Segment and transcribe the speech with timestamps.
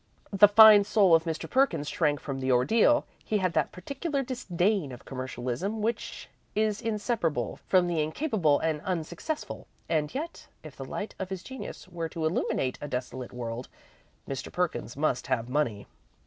[0.33, 1.47] The fine soul of Mr.
[1.47, 3.05] Perkins shrank from the ordeal.
[3.23, 9.67] He had that particular disdain of commercialism which is inseparable from the incapable and unsuccessful,
[9.87, 13.69] and yet, if the light of his genius were to illuminate a desolate world,
[14.27, 14.51] Mr.
[14.51, 15.85] Perkins must have money.